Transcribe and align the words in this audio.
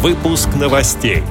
Выпуск 0.00 0.50
новостей. 0.54 1.24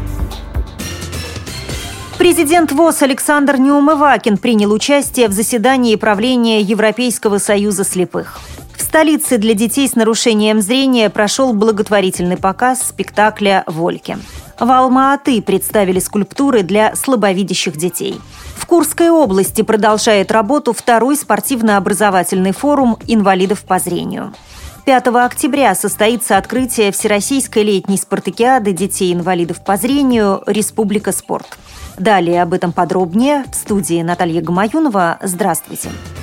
Президент 2.17 2.73
ВОЗ 2.73 3.03
Александр 3.03 3.55
Неумывакин 3.55 4.35
принял 4.37 4.73
участие 4.73 5.29
в 5.29 5.31
заседании 5.31 5.95
правления 5.95 6.59
Европейского 6.59 7.37
союза 7.37 7.85
слепых. 7.85 8.41
В 8.75 8.81
столице 8.81 9.37
для 9.37 9.53
детей 9.53 9.87
с 9.87 9.95
нарушением 9.95 10.59
зрения 10.59 11.09
прошел 11.09 11.53
благотворительный 11.53 12.35
показ 12.35 12.85
спектакля 12.89 13.63
«Вольки». 13.67 14.17
В 14.59 14.69
Алма-Аты 14.69 15.41
представили 15.41 15.99
скульптуры 15.99 16.61
для 16.61 16.93
слабовидящих 16.93 17.77
детей. 17.77 18.19
В 18.57 18.65
Курской 18.65 19.09
области 19.09 19.61
продолжает 19.61 20.29
работу 20.29 20.73
второй 20.73 21.15
спортивно-образовательный 21.15 22.51
форум 22.51 22.97
инвалидов 23.07 23.61
по 23.61 23.79
зрению. 23.79 24.33
5 24.87 25.07
октября 25.07 25.75
состоится 25.75 26.37
открытие 26.37 26.93
Всероссийской 26.93 27.63
летней 27.63 27.97
спартакиады 27.97 28.71
детей-инвалидов 28.71 29.61
по 29.65 29.75
зрению 29.75 30.41
«Республика 30.47 31.11
спорт». 31.11 31.57
Далее 31.97 32.41
об 32.41 32.53
этом 32.53 32.71
подробнее 32.71 33.43
в 33.51 33.55
студии 33.55 34.01
Наталья 34.01 34.41
Гамаюнова. 34.41 35.17
Здравствуйте. 35.21 35.89
Здравствуйте. 35.89 36.16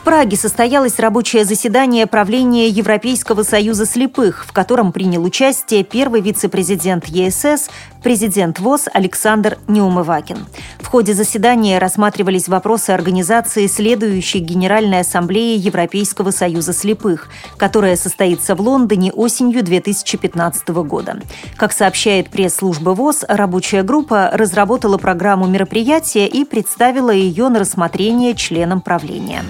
В 0.00 0.02
Праге 0.02 0.34
состоялось 0.34 0.98
рабочее 0.98 1.44
заседание 1.44 2.06
правления 2.06 2.68
Европейского 2.68 3.42
союза 3.42 3.84
слепых, 3.84 4.46
в 4.46 4.52
котором 4.52 4.92
принял 4.92 5.22
участие 5.22 5.84
первый 5.84 6.22
вице-президент 6.22 7.04
ЕСС, 7.04 7.68
президент 8.02 8.60
ВОЗ 8.60 8.88
Александр 8.94 9.58
Неумывакин. 9.68 10.46
В 10.78 10.86
ходе 10.86 11.12
заседания 11.12 11.78
рассматривались 11.78 12.48
вопросы 12.48 12.90
организации 12.92 13.66
следующей 13.66 14.38
Генеральной 14.38 15.00
Ассамблеи 15.00 15.58
Европейского 15.58 16.30
союза 16.30 16.72
слепых, 16.72 17.28
которая 17.58 17.96
состоится 17.96 18.54
в 18.54 18.62
Лондоне 18.62 19.12
осенью 19.12 19.62
2015 19.62 20.68
года. 20.68 21.20
Как 21.58 21.72
сообщает 21.72 22.30
пресс-служба 22.30 22.90
ВОЗ, 22.90 23.26
рабочая 23.28 23.82
группа 23.82 24.30
разработала 24.32 24.96
программу 24.96 25.46
мероприятия 25.46 26.26
и 26.26 26.46
представила 26.46 27.10
ее 27.10 27.50
на 27.50 27.58
рассмотрение 27.58 28.34
членам 28.34 28.80
правления 28.80 29.44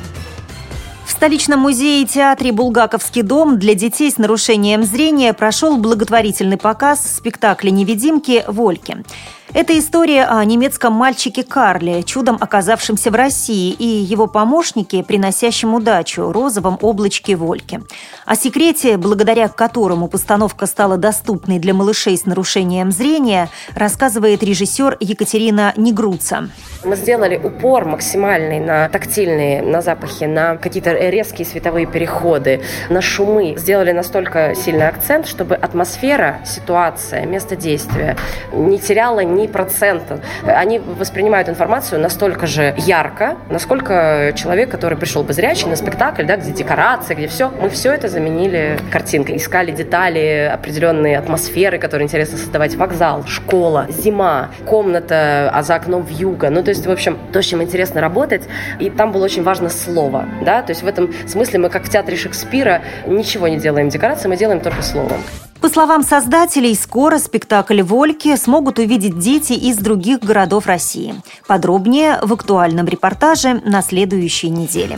столичном 1.20 1.60
музее 1.60 2.00
и 2.00 2.06
театре 2.06 2.50
«Булгаковский 2.50 3.20
дом» 3.20 3.58
для 3.58 3.74
детей 3.74 4.10
с 4.10 4.16
нарушением 4.16 4.84
зрения 4.84 5.34
прошел 5.34 5.76
благотворительный 5.76 6.56
показ 6.56 7.16
спектакля 7.18 7.68
«Невидимки» 7.68 8.42
«Вольки». 8.46 9.04
Это 9.52 9.76
история 9.76 10.26
о 10.26 10.44
немецком 10.44 10.92
мальчике 10.92 11.42
Карле, 11.42 12.04
чудом 12.04 12.38
оказавшемся 12.40 13.10
в 13.10 13.16
России, 13.16 13.72
и 13.72 13.84
его 13.84 14.28
помощнике, 14.28 15.02
приносящем 15.02 15.74
удачу, 15.74 16.30
розовом 16.30 16.78
облачке 16.80 17.34
Вольке. 17.34 17.82
О 18.26 18.36
секрете, 18.36 18.96
благодаря 18.96 19.48
которому 19.48 20.06
постановка 20.06 20.66
стала 20.66 20.98
доступной 20.98 21.58
для 21.58 21.74
малышей 21.74 22.16
с 22.16 22.26
нарушением 22.26 22.92
зрения, 22.92 23.50
рассказывает 23.74 24.44
режиссер 24.44 24.98
Екатерина 25.00 25.74
Негруца. 25.76 26.48
Мы 26.82 26.96
сделали 26.96 27.36
упор 27.36 27.84
максимальный 27.84 28.58
на 28.58 28.88
тактильные, 28.88 29.60
на 29.60 29.82
запахи, 29.82 30.24
на 30.24 30.56
какие-то 30.56 30.92
резкие 30.92 31.46
световые 31.46 31.86
переходы, 31.86 32.62
на 32.88 33.02
шумы. 33.02 33.54
Сделали 33.58 33.92
настолько 33.92 34.54
сильный 34.54 34.88
акцент, 34.88 35.26
чтобы 35.26 35.56
атмосфера, 35.56 36.38
ситуация, 36.46 37.26
место 37.26 37.54
действия 37.54 38.16
не 38.52 38.78
теряла 38.78 39.20
ни 39.20 39.46
процента. 39.46 40.20
Они 40.46 40.78
воспринимают 40.78 41.50
информацию 41.50 42.00
настолько 42.00 42.46
же 42.46 42.74
ярко, 42.78 43.36
насколько 43.50 44.32
человек, 44.34 44.70
который 44.70 44.96
пришел 44.96 45.22
бы 45.22 45.34
зрячий 45.34 45.68
на 45.68 45.76
спектакль, 45.76 46.24
да, 46.24 46.36
где 46.36 46.50
декорации, 46.50 47.14
где 47.14 47.28
все, 47.28 47.50
мы 47.50 47.68
все 47.68 47.92
это 47.92 48.08
заменили 48.08 48.78
картинкой. 48.90 49.36
Искали 49.36 49.70
детали, 49.70 50.50
определенные 50.50 51.18
атмосферы, 51.18 51.78
которые 51.78 52.06
интересно 52.06 52.38
создавать. 52.38 52.74
Вокзал, 52.74 53.26
школа, 53.26 53.86
зима, 53.90 54.48
комната, 54.64 55.50
а 55.52 55.62
за 55.62 55.74
окном 55.74 56.04
вьюга. 56.04 56.48
Ну, 56.48 56.69
то 56.70 56.72
есть, 56.72 56.86
в 56.86 56.90
общем, 56.92 57.18
то, 57.32 57.42
с 57.42 57.46
чем 57.46 57.64
интересно 57.64 58.00
работать. 58.00 58.42
И 58.78 58.90
там 58.90 59.10
было 59.10 59.24
очень 59.24 59.42
важно 59.42 59.68
слово, 59.70 60.26
да, 60.44 60.62
то 60.62 60.70
есть 60.70 60.84
в 60.84 60.86
этом 60.86 61.12
смысле 61.26 61.58
мы, 61.58 61.68
как 61.68 61.84
в 61.84 61.90
театре 61.90 62.16
Шекспира, 62.16 62.82
ничего 63.08 63.48
не 63.48 63.56
делаем 63.56 63.88
декорации, 63.88 64.28
мы 64.28 64.36
делаем 64.36 64.60
только 64.60 64.80
словом. 64.82 65.20
По 65.60 65.68
словам 65.68 66.04
создателей, 66.04 66.76
скоро 66.76 67.18
спектакль 67.18 67.82
«Вольки» 67.82 68.36
смогут 68.36 68.78
увидеть 68.78 69.18
дети 69.18 69.54
из 69.54 69.78
других 69.78 70.20
городов 70.20 70.66
России. 70.66 71.16
Подробнее 71.48 72.20
в 72.22 72.32
актуальном 72.32 72.86
репортаже 72.86 73.60
на 73.64 73.82
следующей 73.82 74.50
неделе. 74.50 74.96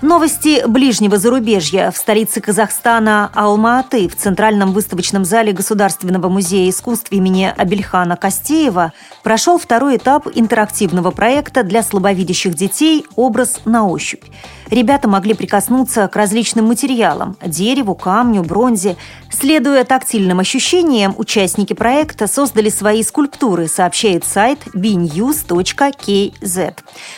Новости 0.00 0.64
ближнего 0.64 1.18
зарубежья. 1.18 1.90
В 1.90 1.96
столице 1.96 2.40
Казахстана 2.40 3.32
Алма-Аты 3.34 4.08
в 4.08 4.14
Центральном 4.14 4.72
выставочном 4.72 5.24
зале 5.24 5.52
Государственного 5.52 6.28
музея 6.28 6.70
искусств 6.70 7.10
имени 7.10 7.52
Абельхана 7.56 8.16
Костеева 8.16 8.92
прошел 9.24 9.58
второй 9.58 9.96
этап 9.96 10.28
интерактивного 10.32 11.10
проекта 11.10 11.64
для 11.64 11.82
слабовидящих 11.82 12.54
детей 12.54 13.06
«Образ 13.16 13.62
на 13.64 13.88
ощупь». 13.88 14.22
Ребята 14.70 15.08
могли 15.08 15.34
прикоснуться 15.34 16.06
к 16.06 16.14
различным 16.14 16.66
материалам– 16.66 17.36
дереву, 17.44 17.94
камню, 17.94 18.44
бронзе. 18.44 18.96
Следуя 19.30 19.84
тактильным 19.84 20.40
ощущениям, 20.40 21.14
участники 21.16 21.72
проекта 21.72 22.26
создали 22.26 22.68
свои 22.68 23.02
скульптуры, 23.02 23.66
сообщает 23.66 24.24
сайт 24.24 24.58
bnews.kz. 24.74 26.74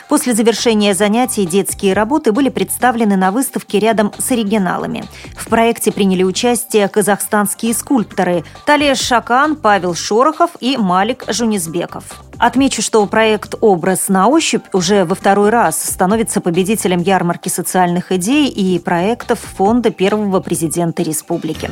После 0.09 0.35
завершения 0.35 0.95
занятий 0.95 1.45
детские 1.45 1.93
работы 1.93 2.33
были 2.33 2.51
представлены 2.51 2.70
представлены 2.71 3.17
на 3.17 3.33
выставке 3.33 3.81
рядом 3.81 4.13
с 4.17 4.31
оригиналами. 4.31 5.05
В 5.37 5.49
проекте 5.49 5.91
приняли 5.91 6.23
участие 6.23 6.89
казахстанские 6.89 7.75
скульпторы 7.75 8.45
Талеш 8.65 8.99
Шакан, 8.99 9.57
Павел 9.57 9.95
Шорохов 9.95 10.51
и 10.61 10.77
Малик 10.77 11.25
Жунизбеков. 11.29 12.05
Отмечу, 12.39 12.81
что 12.81 13.05
проект 13.07 13.57
«Образ 13.61 14.09
на 14.09 14.29
ощупь» 14.29 14.65
уже 14.73 15.05
во 15.05 15.17
второй 15.17 15.51
раз 15.51 15.83
становится 15.83 16.41
победителем 16.41 17.01
ярмарки 17.01 17.49
социальных 17.49 18.13
идей 18.13 18.49
и 18.49 18.79
проектов 18.79 19.41
фонда 19.41 19.91
первого 19.91 20.41
президента 20.41 21.03
республики. 21.03 21.71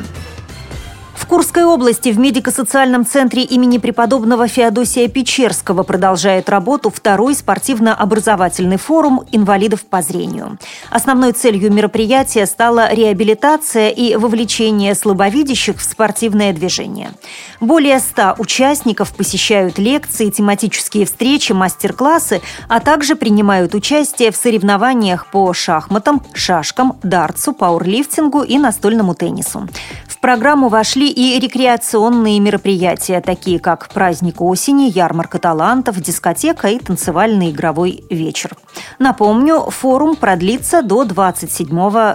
Курской 1.39 1.63
области 1.63 2.09
в 2.09 2.19
медико-социальном 2.19 3.07
центре 3.07 3.45
имени 3.45 3.79
преподобного 3.79 4.49
Феодосия 4.49 5.07
Печерского 5.07 5.85
продолжает 5.85 6.49
работу 6.49 6.91
второй 6.91 7.37
спортивно-образовательный 7.37 8.77
форум 8.77 9.23
инвалидов 9.31 9.87
по 9.87 10.03
зрению. 10.03 10.59
Основной 10.91 11.31
целью 11.31 11.73
мероприятия 11.73 12.45
стала 12.45 12.93
реабилитация 12.93 13.91
и 13.91 14.17
вовлечение 14.17 14.97
слабовидящих 14.97 15.79
в 15.79 15.85
спортивное 15.85 16.53
движение. 16.53 17.13
Более 17.61 18.01
ста 18.01 18.35
участников 18.37 19.15
посещают 19.15 19.79
лекции, 19.79 20.31
тематические 20.31 21.07
встречи, 21.07 21.53
мастер-классы, 21.53 22.43
а 22.67 22.81
также 22.81 23.15
принимают 23.15 23.77
участие 23.77 24.33
в 24.33 24.37
соревнованиях 24.37 25.31
по 25.31 25.53
шахматам, 25.53 26.21
шашкам, 26.35 26.99
дартсу, 27.05 27.53
пауэрлифтингу 27.53 28.43
и 28.43 28.59
настольному 28.59 29.15
теннису. 29.15 29.69
В 30.19 30.21
программу 30.21 30.69
вошли 30.69 31.09
и 31.13 31.39
рекреационные 31.39 32.41
мероприятия, 32.41 33.21
такие 33.21 33.61
как 33.61 33.89
праздник 33.91 34.41
осени, 34.41 34.91
ярмарка 34.91 35.39
талантов, 35.39 36.01
дискотека 36.01 36.67
и 36.67 36.81
танцевальный 36.81 37.53
игровой 37.53 38.03
вечер. 38.11 38.57
Напомню, 38.99 39.71
форум 39.71 40.17
продлится 40.17 40.83
до 40.83 41.05
27 41.05 41.69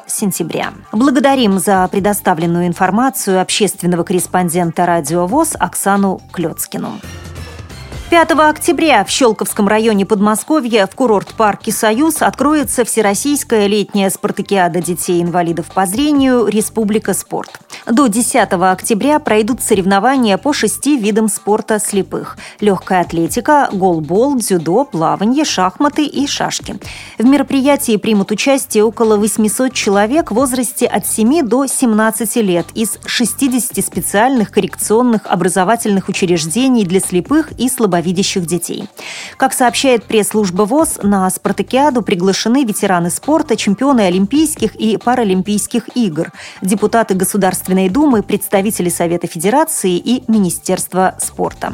сентября. 0.05 0.73
Благодарим 0.91 1.59
за 1.59 1.87
предоставленную 1.89 2.67
информацию 2.67 3.39
общественного 3.39 4.03
корреспондента 4.03 4.85
«Радио 4.85 5.25
ВОЗ» 5.25 5.55
Оксану 5.57 6.19
Клецкину. 6.33 6.99
5 8.13 8.29
октября 8.33 9.03
в 9.03 9.09
Щелковском 9.09 9.67
районе 9.67 10.05
Подмосковья 10.05 10.85
в 10.85 10.93
курорт-парке 10.93 11.71
«Союз» 11.71 12.21
откроется 12.21 12.85
Всероссийская 12.85 13.65
летняя 13.65 14.11
спартакиада 14.11 14.83
детей-инвалидов 14.83 15.71
по 15.73 15.87
зрению 15.87 16.45
«Республика 16.45 17.15
спорт». 17.15 17.59
До 17.87 18.07
10 18.07 18.53
октября 18.53 19.19
пройдут 19.19 19.61
соревнования 19.61 20.37
по 20.37 20.53
шести 20.53 20.95
видам 20.95 21.27
спорта 21.27 21.79
слепых– 21.79 22.37
легкая 22.61 23.01
атлетика, 23.01 23.67
голбол, 23.73 24.35
дзюдо, 24.35 24.85
плавание, 24.85 25.43
шахматы 25.43 26.05
и 26.05 26.25
шашки. 26.27 26.77
В 27.17 27.25
мероприятии 27.25 27.97
примут 27.97 28.31
участие 28.31 28.85
около 28.85 29.17
800 29.17 29.73
человек 29.73 30.31
в 30.31 30.35
возрасте 30.35 30.85
от 30.85 31.07
7 31.07 31.41
до 31.45 31.65
17 31.65 32.35
лет 32.37 32.67
из 32.73 32.99
60 33.05 33.83
специальных 33.83 34.51
коррекционных 34.51 35.21
образовательных 35.25 36.07
учреждений 36.07 36.85
для 36.85 37.01
слепых 37.01 37.51
и 37.57 37.67
слабовидящих 38.03 38.45
детей. 38.45 38.87
Как 39.37 39.53
сообщает 39.53 40.03
пресс-служба 40.03 40.63
ВОЗ, 40.63 40.99
на 41.03 41.29
спартакиаду 41.29 42.01
приглашены 42.01 42.65
ветераны 42.65 43.09
спорта, 43.09 43.55
чемпионы 43.55 44.01
Олимпийских 44.01 44.75
и 44.75 44.97
Паралимпийских 44.97 45.95
игр, 45.95 46.31
депутаты 46.61 47.13
Государственной 47.15 47.89
Думы, 47.89 48.21
представители 48.23 48.89
Совета 48.89 49.27
Федерации 49.27 49.97
и 49.97 50.23
Министерства 50.27 51.15
спорта. 51.19 51.73